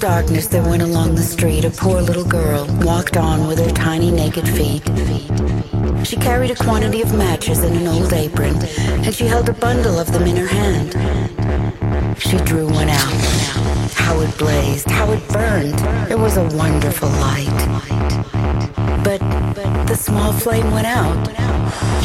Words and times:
darkness 0.00 0.46
that 0.46 0.66
went 0.66 0.82
along 0.82 1.14
the 1.14 1.22
street, 1.22 1.62
a 1.62 1.70
poor 1.70 2.00
little 2.00 2.24
girl 2.24 2.66
walked 2.80 3.18
on 3.18 3.46
with 3.46 3.58
her 3.58 3.70
tiny 3.70 4.10
naked 4.10 4.48
feet. 4.48 4.82
She 6.06 6.16
carried 6.16 6.50
a 6.50 6.54
quantity 6.54 7.02
of 7.02 7.14
matches 7.14 7.62
in 7.62 7.76
an 7.76 7.86
old 7.86 8.10
apron, 8.14 8.56
and 9.04 9.14
she 9.14 9.26
held 9.26 9.50
a 9.50 9.52
bundle 9.52 9.98
of 9.98 10.10
them 10.10 10.22
in 10.22 10.36
her 10.36 10.46
hand. 10.46 10.92
She 12.18 12.38
drew 12.38 12.66
one 12.66 12.88
out. 12.88 13.12
How 13.92 14.18
it 14.20 14.38
blazed, 14.38 14.90
how 14.90 15.12
it 15.12 15.28
burned. 15.28 15.78
It 16.10 16.18
was 16.18 16.38
a 16.38 16.44
wonderful 16.56 17.10
light. 17.10 17.60
But 19.04 19.20
the 19.86 19.96
small 19.96 20.32
flame 20.32 20.70
went 20.70 20.86
out. 20.86 21.28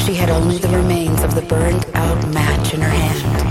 She 0.05 0.15
had 0.15 0.29
only 0.29 0.57
the 0.57 0.69
remains 0.69 1.23
of 1.23 1.33
the 1.33 1.43
burned 1.43 1.85
out 1.93 2.27
match 2.33 2.73
in 2.73 2.81
her 2.81 2.89
hand. 2.89 3.44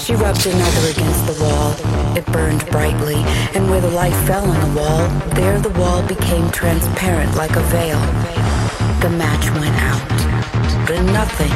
She 0.00 0.14
rubbed 0.14 0.46
another 0.46 0.88
against 0.88 1.26
the 1.26 1.44
wall. 1.44 1.74
It 2.16 2.24
burned 2.32 2.64
brightly, 2.70 3.16
and 3.54 3.68
where 3.68 3.82
the 3.82 3.90
light 3.90 4.14
fell 4.26 4.50
on 4.50 4.58
the 4.58 4.80
wall, 4.80 5.08
there 5.34 5.58
the 5.60 5.68
wall 5.78 6.02
became 6.08 6.50
transparent 6.50 7.36
like 7.36 7.54
a 7.54 7.60
veil. 7.64 8.00
The 9.04 9.10
match 9.10 9.44
went 9.60 9.76
out. 9.76 10.00
But 10.86 11.02
nothing 11.12 11.52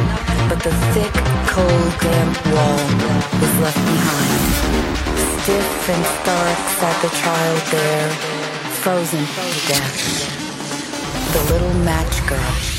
but 0.48 0.62
the 0.62 0.72
thick, 0.92 1.14
cold, 1.48 1.90
damp 2.04 2.36
wall 2.52 2.84
was 3.40 3.54
left 3.64 3.80
behind. 3.80 4.40
Stiff 5.40 5.88
and 5.88 6.04
stark 6.04 6.58
sat 6.78 6.96
the 7.00 7.08
child 7.16 7.60
there, 7.72 8.10
frozen 8.82 9.24
to 9.24 9.68
death. 9.72 11.32
The 11.32 11.52
little 11.52 11.74
match 11.82 12.26
girl. 12.28 12.73